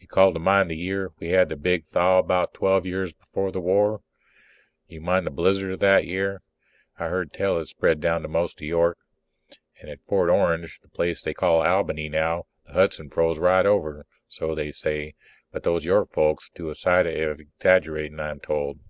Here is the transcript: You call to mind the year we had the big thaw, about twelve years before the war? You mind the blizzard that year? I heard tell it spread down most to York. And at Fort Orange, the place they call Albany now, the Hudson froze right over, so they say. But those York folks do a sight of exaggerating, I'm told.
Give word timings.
You 0.00 0.08
call 0.08 0.32
to 0.32 0.40
mind 0.40 0.68
the 0.68 0.76
year 0.76 1.12
we 1.20 1.28
had 1.28 1.48
the 1.48 1.54
big 1.54 1.84
thaw, 1.84 2.18
about 2.18 2.54
twelve 2.54 2.84
years 2.84 3.12
before 3.12 3.52
the 3.52 3.60
war? 3.60 4.00
You 4.88 5.00
mind 5.00 5.28
the 5.28 5.30
blizzard 5.30 5.78
that 5.78 6.04
year? 6.08 6.42
I 6.98 7.06
heard 7.06 7.32
tell 7.32 7.56
it 7.60 7.66
spread 7.66 8.00
down 8.00 8.28
most 8.28 8.58
to 8.58 8.66
York. 8.66 8.98
And 9.80 9.88
at 9.88 10.04
Fort 10.08 10.28
Orange, 10.28 10.80
the 10.82 10.88
place 10.88 11.22
they 11.22 11.34
call 11.34 11.62
Albany 11.62 12.08
now, 12.08 12.46
the 12.66 12.72
Hudson 12.72 13.10
froze 13.10 13.38
right 13.38 13.64
over, 13.64 14.06
so 14.26 14.56
they 14.56 14.72
say. 14.72 15.14
But 15.52 15.62
those 15.62 15.84
York 15.84 16.10
folks 16.10 16.50
do 16.56 16.68
a 16.68 16.74
sight 16.74 17.06
of 17.06 17.38
exaggerating, 17.38 18.18
I'm 18.18 18.40
told. 18.40 18.80